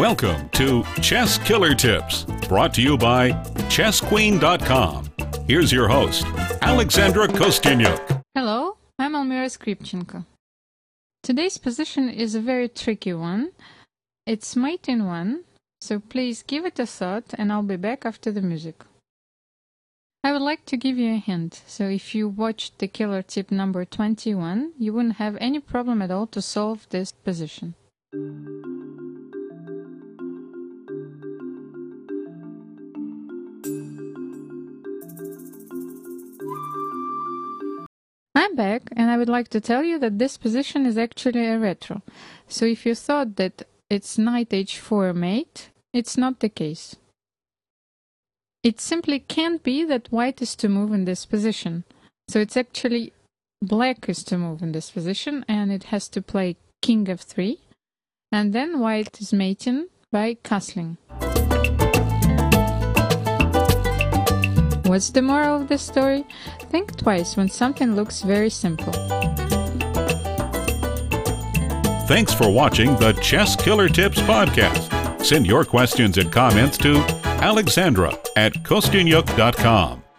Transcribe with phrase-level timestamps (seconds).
[0.00, 3.32] Welcome to Chess Killer Tips, brought to you by
[3.68, 5.10] ChessQueen.com.
[5.46, 6.24] Here's your host,
[6.62, 8.22] Alexandra Kosteniuk.
[8.34, 10.24] Hello, I'm Almira Skripchenko.
[11.22, 13.50] Today's position is a very tricky one.
[14.24, 15.44] It's mate in one,
[15.82, 18.82] so please give it a thought and I'll be back after the music.
[20.24, 23.50] I would like to give you a hint, so if you watched the killer tip
[23.50, 27.74] number 21, you wouldn't have any problem at all to solve this position.
[38.50, 41.58] I'm back and I would like to tell you that this position is actually a
[41.58, 42.02] retro.
[42.48, 46.96] So if you thought that it's knight h4 mate, it's not the case.
[48.64, 51.84] It simply can't be that white is to move in this position.
[52.28, 53.12] So it's actually
[53.62, 57.58] black is to move in this position and it has to play king f3
[58.32, 60.96] and then white is mating by castling.
[64.90, 66.24] What's the moral of the story?
[66.62, 68.92] Think twice when something looks very simple.
[72.08, 75.24] Thanks for watching the Chess Killer Tips podcast.
[75.24, 76.96] Send your questions and comments to
[77.40, 80.09] Alexandra at Kosteniuk.com.